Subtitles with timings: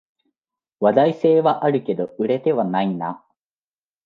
[0.79, 3.23] 話題性はあるけど売れてはないな